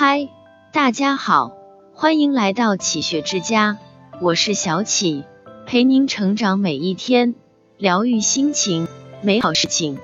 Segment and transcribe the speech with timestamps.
[0.00, 0.28] 嗨，
[0.72, 1.56] 大家好，
[1.92, 3.78] 欢迎来到启学之家，
[4.20, 5.24] 我是小启，
[5.66, 7.34] 陪您成长每一天，
[7.78, 8.86] 疗愈心情，
[9.22, 9.98] 美好事情。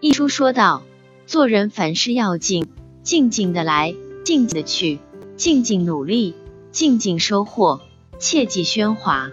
[0.00, 0.84] 一书说道，
[1.26, 2.66] 做人凡事要静，
[3.02, 3.94] 静静的来，
[4.24, 5.00] 静静的去，
[5.36, 6.34] 静静努力，
[6.70, 7.82] 静静收获，
[8.18, 9.30] 切忌喧哗。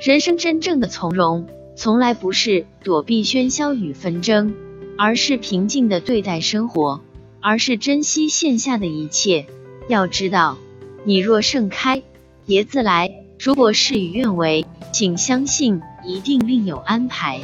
[0.00, 1.46] 人生真正的从容，
[1.76, 4.56] 从来不是躲避喧嚣与纷争，
[4.98, 7.02] 而是平静的对待生活。
[7.40, 9.46] 而是珍惜线下的一切。
[9.88, 10.58] 要知道，
[11.04, 12.02] 你若盛开，
[12.46, 17.40] 蝶自来；如果事与愿违，请相信一定另有安排。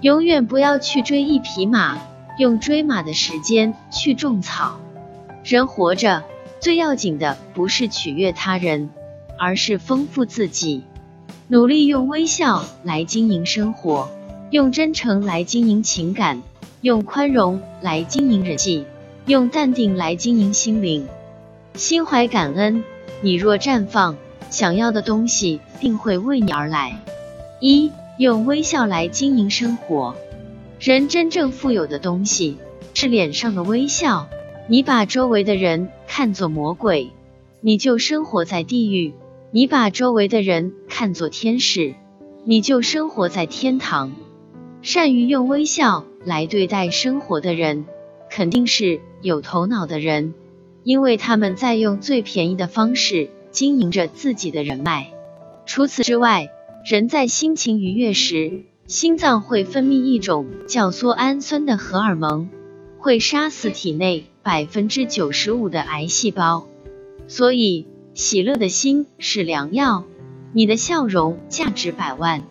[0.00, 1.98] 永远不要去追一匹马，
[2.38, 4.80] 用追马的时间去种草。
[5.44, 6.24] 人活着
[6.60, 8.90] 最要紧的不是取悦他人，
[9.38, 10.82] 而是丰富自己。
[11.48, 14.10] 努力用微笑来经营生活，
[14.50, 16.42] 用真诚来经营情感，
[16.80, 18.84] 用宽容来经营人际。
[19.28, 21.06] 用淡定来经营心灵，
[21.74, 22.82] 心怀感恩，
[23.20, 24.16] 你若绽放，
[24.48, 26.98] 想要的东西定会为你而来。
[27.60, 30.16] 一用微笑来经营生活，
[30.80, 32.56] 人真正富有的东西
[32.94, 34.26] 是脸上的微笑。
[34.66, 37.10] 你把周围的人看作魔鬼，
[37.60, 39.12] 你就生活在地狱；
[39.50, 41.94] 你把周围的人看作天使，
[42.44, 44.14] 你就生活在天堂。
[44.80, 47.84] 善于用微笑来对待生活的人。
[48.30, 50.34] 肯定是有头脑的人，
[50.84, 55.08] 因为他们在用最便宜的方式经营着自己的人脉。
[55.66, 56.50] 除此之外，
[56.84, 62.48] 人在心情愉悦时，心脏会分泌一种叫缩氨酸的荷尔蒙，
[62.98, 66.66] 会杀死体内百分之九十五的癌细胞。
[67.26, 70.04] 所以，喜乐的心是良药。
[70.54, 72.44] 你的笑容价值百万。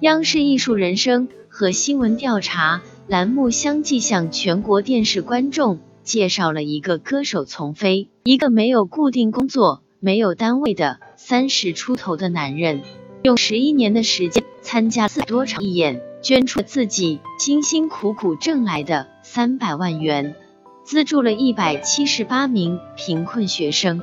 [0.00, 2.82] 央视艺术人生和新闻调查。
[3.08, 12.82] 栏目相继向全国电视观众介绍了一个歌手丛飞，一个没有固定工作、没有单位的三十出头的男人，
[13.22, 20.34] 用十一年的时间参加四多场义演，捐出了自己辛辛苦苦挣来的三百万元，
[20.82, 24.02] 资助了一百七十八名贫困学生。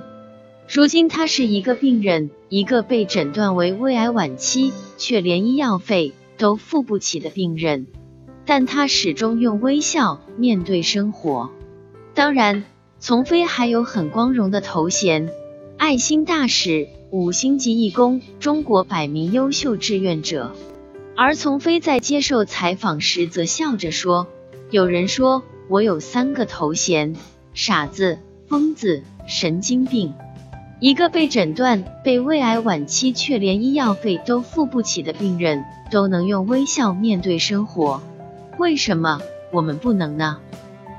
[0.66, 7.88] 如今他是一个病人，一个被诊断为胃癌晚期，却连医药费都付不起的病人。
[8.45, 11.49] 但他始终用微笑面对生活。
[12.13, 12.63] 当然，
[12.99, 15.29] 丛飞还有很光荣的头衔：
[15.77, 20.53] 爱心大使、五星级义工、中国百名优秀志愿者。
[21.15, 24.27] 而丛飞在接受采访时则笑着说
[24.71, 27.15] ：“有人说我有三个头衔：
[27.53, 30.13] 傻子、疯子、神经病。
[30.79, 38.01] 一个被诊断被胃癌晚期却连医药费都付不起的病人，都能用微笑面对生活。”
[38.58, 39.19] 为什么
[39.52, 40.40] 我们不能呢？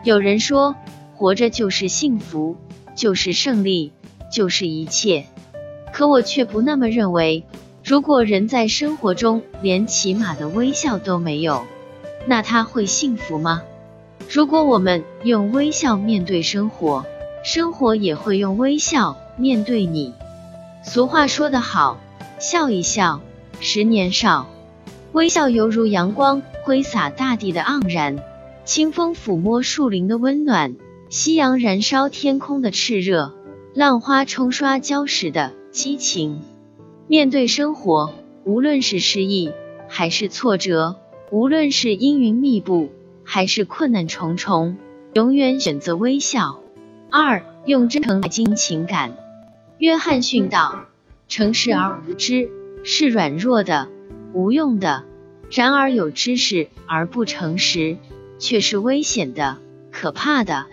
[0.03, 0.75] 有人说，
[1.15, 2.57] 活着就是幸福，
[2.97, 3.93] 就是胜利，
[4.31, 5.27] 就是一切。
[5.93, 7.45] 可我却不那么认为。
[7.85, 11.67] 如果人在生活中连起码的微笑都没有，
[12.27, 13.63] 那他会幸福吗？
[14.31, 17.05] 如果我们用微笑面对生活，
[17.45, 20.15] 生活也会用微笑面对你。
[20.83, 21.99] 俗话说得好，
[22.39, 23.21] 笑一笑，
[23.61, 24.47] 十年少。
[25.13, 28.23] 微笑犹如阳光挥洒大地的盎然，
[28.65, 30.77] 清风抚摸树林的温暖，
[31.11, 33.35] 夕阳燃烧天空的炽热，
[33.75, 36.41] 浪花冲刷礁石的激情。
[37.07, 38.15] 面对生活，
[38.45, 39.53] 无论是失意
[39.89, 40.97] 还是挫折，
[41.31, 42.89] 无论是阴云密布
[43.25, 44.79] 还是困难重重，
[45.13, 46.61] 永远选择微笑。
[47.11, 49.19] 二，用真诚来经营情感。
[49.77, 50.87] 约翰逊道
[51.29, 52.49] ：“诚实而无知
[52.85, 53.89] 是软弱的。”
[54.33, 55.05] 无用的，
[55.51, 57.97] 然而有知识而不诚实，
[58.39, 59.59] 却是危险的、
[59.91, 60.67] 可怕的。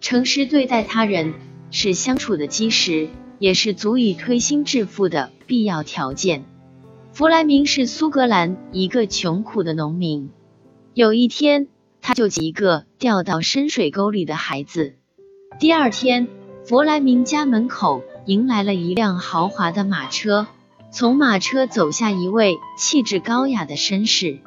[0.00, 1.34] 诚实对待他人
[1.70, 6.44] 是相处的基石，也是足以推心置腹的必要条件。
[7.12, 10.30] 弗莱明是苏格兰一个穷苦的农民。
[10.92, 11.68] 有一天，
[12.02, 14.94] 他救起一个掉到深水沟里的孩子。
[15.58, 16.28] 第二天，
[16.64, 20.46] 弗莱明家门口迎来了一辆豪华的马车。
[20.96, 24.38] 从马车走下一位气质高雅的绅士，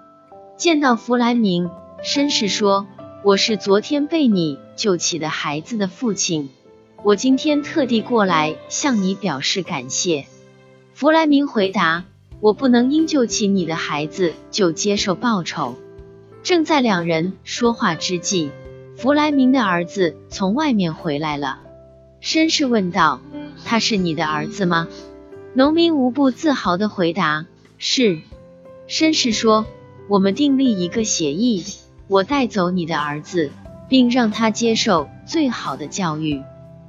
[0.58, 1.70] 见到弗莱明，
[2.04, 2.88] 绅士说
[3.24, 6.50] ：“我是昨天被你救起的孩子的父亲，
[7.04, 10.26] 我今天特地过来向你表示感谢。”
[10.96, 12.06] 弗莱明回答
[12.42, 15.76] ：“我不能因救起你的孩子就接受报酬。”
[16.42, 18.50] 正在两人说话之际，
[18.98, 21.60] 弗莱明的儿子从外面回来了。
[22.24, 23.22] 绅士问道
[23.66, 24.88] ：“他是你的儿子吗？”
[25.56, 27.46] 农民无不自豪的回答
[27.80, 28.20] ：“是。”
[28.88, 29.66] 绅士说
[30.08, 31.64] ：“我们订立一个协议，
[32.08, 33.52] 我带走你的儿子，
[33.88, 36.44] 并让他接受最好的教育。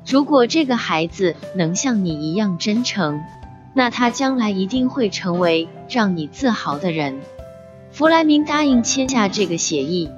[0.07, 3.23] 如果这个孩子能像你一样真诚，
[3.75, 7.21] 那他将来一定会成为让你自豪的人。
[7.91, 10.11] 弗莱明答应签下这个协议。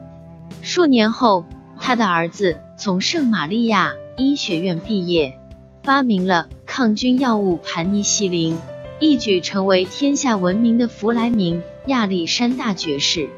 [0.63, 1.45] 数年后，
[1.79, 5.39] 他的儿子从圣玛利亚医学院毕业，
[5.83, 8.57] 发明了抗菌药物盘尼西林，
[8.99, 13.29] 一举成为天下闻名的弗莱明亚历山大爵士。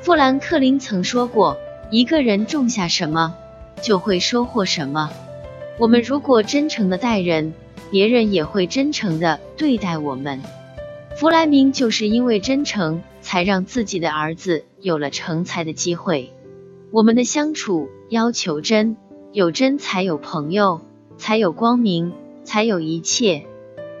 [0.00, 1.58] 富兰克林曾说过
[1.92, 3.34] ：“一个人种下什么，
[3.82, 5.10] 就会收获什么。”
[5.78, 7.52] 我们如果真诚的待人，
[7.90, 10.40] 别人也会真诚的对待我们。
[11.14, 16.32] 弗莱明就是因为真诚，才让自己的儿子有了成才的机会。
[16.90, 18.96] 我们的相处要求真，
[19.30, 20.80] 有真才有朋友，
[21.18, 23.46] 才有光明，才有一切。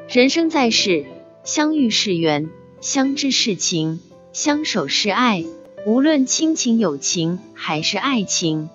[0.08, 1.06] 人生在世，
[1.44, 2.50] 相遇是缘，
[2.80, 4.00] 相知是情，
[4.32, 5.44] 相守是爱。
[5.86, 8.68] 无论亲情、友情还是爱情，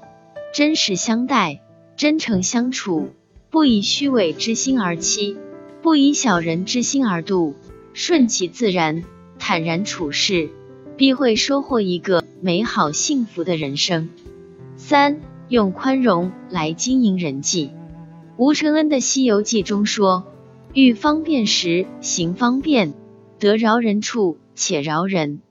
[0.53, 1.61] 真实相待。
[1.95, 3.09] 真诚相处，
[3.49, 5.35] 不以虚伪之心而欺，
[5.81, 7.55] 不以小人之心而度，
[7.93, 9.03] 顺其自然，
[9.39, 10.49] 坦然处事，
[10.95, 14.09] 必会收获一个美好幸福的人生。
[14.75, 15.19] 三，
[15.49, 17.71] 用宽容来经营人际。
[18.37, 20.23] 吴承恩的《西游记》中说
[20.71, 22.93] ：“欲方便时行方便，
[23.39, 25.41] 得饶人处且饶人。”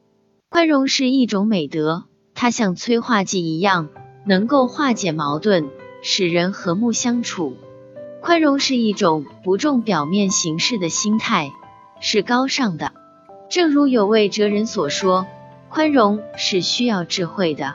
[0.49, 3.89] 宽容是一种美德，它像催化剂一样，
[4.25, 5.69] 能够化解矛盾。
[6.01, 7.57] 使人和睦相处，
[8.23, 11.51] 宽容是一种不重表面形式的心态，
[11.99, 12.93] 是高尚的。
[13.51, 15.27] 正如有位哲人所说，
[15.69, 17.75] 宽容是需要智慧的。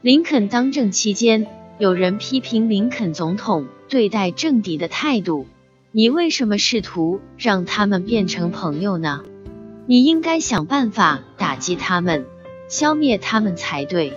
[0.00, 1.46] 林肯当政期间，
[1.78, 5.46] 有人批评林肯总统对待政敌的态度
[5.90, 9.22] ：“你为什么试图让他们变成朋友呢？
[9.86, 12.26] 你应该想办法打击他们，
[12.68, 14.12] 消灭他们才对。”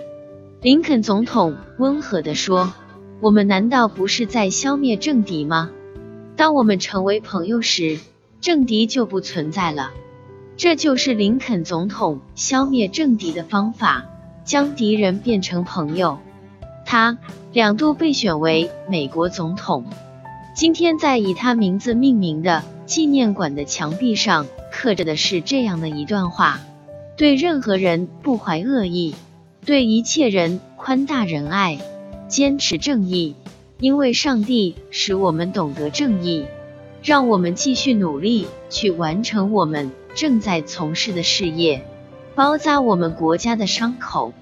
[0.60, 2.72] 林肯总统温和地说。
[3.20, 5.70] 我们难道不是在消灭政敌吗？
[6.34, 8.00] 当我们成为朋友时，
[8.40, 9.92] 政敌就不存在了。
[10.56, 14.06] 这就是林肯总统消灭政敌的方法，
[14.44, 16.18] 将敌人变成朋友。
[16.92, 17.16] 他
[17.54, 19.86] 两度被选为美国总统。
[20.54, 26.60] 今天在以他名字命名的纪念馆的墙壁上刻着的是这样的一段话：
[27.16, 29.14] 对任何人不怀恶意，
[29.64, 31.78] 对一切人宽大仁爱。
[32.28, 33.36] 坚持正义，
[33.78, 36.44] 因为上帝使我们懂得正义，
[37.02, 41.86] 让我们继续努力去完成我们正在从事的事业，
[42.34, 44.34] 包扎我们国家的伤口。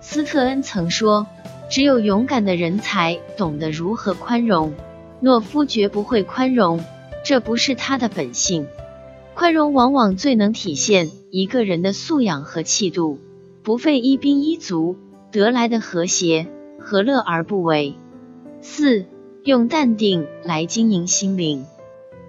[0.00, 1.26] 斯特恩曾说
[1.70, 4.74] ：“只有勇敢的人才懂得如何宽容，
[5.22, 6.84] 懦夫绝不会宽容，
[7.24, 8.66] 这不是他的本性。
[9.34, 13.18] 宽容往往最能体现一个人的素养和气度，
[13.62, 14.96] 不费一兵一卒
[15.32, 16.46] 得来的和谐。”
[16.86, 17.94] 何乐而不为？
[18.60, 19.06] 四
[19.42, 21.64] 用淡定来经营心灵。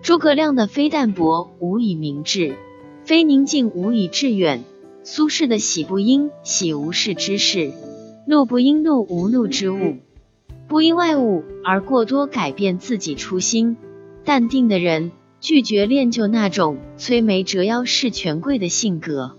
[0.01, 2.55] 诸葛亮的非淡泊无以明志，
[3.03, 4.63] 非宁静无以致远。
[5.03, 7.73] 苏轼的喜不应喜无事之事，
[8.25, 9.97] 怒不因怒无怒之物。
[10.67, 13.77] 不因外物而过多改变自己初心。
[14.23, 19.35] 淡定的人拒绝练就那种摧眉折腰事权贵的性格。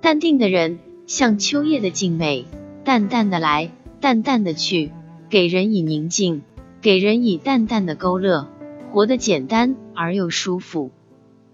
[0.00, 2.44] 淡定的人像秋叶的静美，
[2.84, 3.70] 淡淡的来。
[4.00, 4.92] 淡淡的去，
[5.28, 6.42] 给人以宁静，
[6.80, 8.46] 给人以淡淡的勾勒，
[8.92, 10.92] 活得简单而又舒服。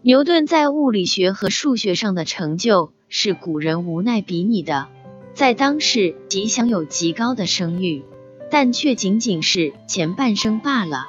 [0.02, 4.88] 牛顿在物理学和数学上的成就是古人无奈比拟的，
[5.34, 8.04] 在当世即享有极高的声誉，
[8.50, 11.08] 但却仅仅是前半生罢了。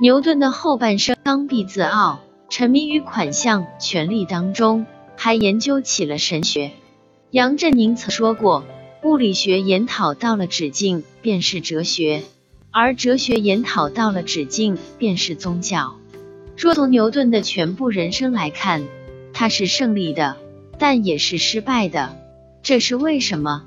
[0.00, 6.70] 牛顿的后半生刚愎自傲，沉迷于款项权力当中，还研究起了神学。
[7.32, 8.64] 杨振宁曾说过。
[9.02, 12.22] 物理学研讨到了止境，便是哲学；
[12.72, 15.94] 而哲学研讨到了止境，便是宗教。
[16.56, 18.82] 若从牛顿的全部人生来看，
[19.32, 20.36] 他是胜利的，
[20.78, 22.16] 但也是失败的。
[22.66, 23.62] 这是为什么？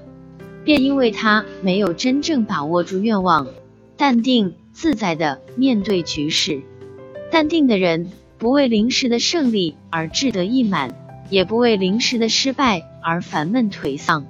[0.66, 3.48] 便因为他没有真正把握住愿望，
[3.96, 6.62] 淡定自在的面对局势。
[7.32, 10.94] 淡定的人不为临时的胜利而志得意满，
[11.30, 14.26] 也不为临时的失败而烦闷颓丧。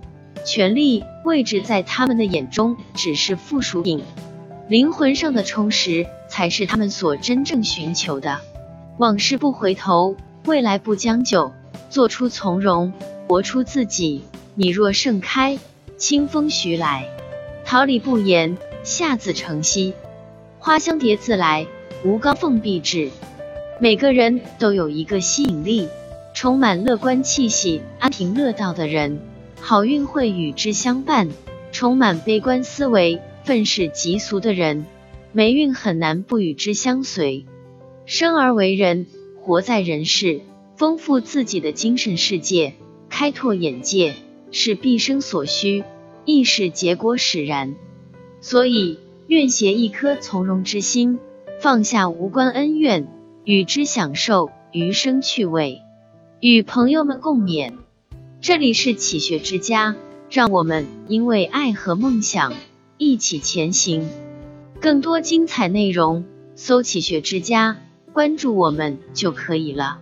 [0.46, 4.04] 权力、位置在他们的眼中只是附属品，
[4.68, 8.38] 灵魂上的充实才是他们所真正寻求的。
[9.00, 11.52] 往事不回头，未来不将就，
[11.90, 12.94] 做出从容，
[13.28, 14.22] 活出自己。
[14.62, 15.58] 你若盛开，
[15.96, 17.06] 清风徐来；
[17.64, 19.94] 桃李不言，下自成蹊。
[20.58, 21.66] 花香蝶自来，
[22.04, 23.10] 无高凤必至。
[23.80, 25.88] 每个人都有一个吸引力，
[26.36, 29.22] 充满乐观气息、安贫乐道的人。
[29.62, 31.30] 好运会与之相伴，
[31.72, 34.86] 充满悲观思维、愤世嫉俗的人，
[35.32, 37.46] 霉运很难不与之相随。
[38.06, 39.06] 生而为人，
[39.42, 40.42] 活在人世，
[40.76, 42.74] 丰富自己的精神世界，
[43.10, 44.16] 开拓眼界，
[44.52, 45.84] 是毕生所需，
[46.26, 47.76] 亦是结果使然。
[48.42, 51.20] 所以，愿携一颗从容之心，
[51.62, 53.08] 放下无关恩怨，
[53.44, 55.82] 与之享受余生趣味，
[56.40, 57.74] 与朋友们共勉。
[58.42, 59.96] 这里是启学之家，
[60.30, 62.54] 让我们因为爱和梦想
[62.98, 64.08] 一起前行。
[64.80, 66.24] 更多精彩内容，
[66.56, 67.78] 搜“启学之家”。
[68.14, 70.00] 关注我们就可以了。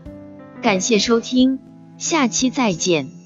[0.62, 1.60] 感谢收听，
[1.98, 3.17] 下期再见。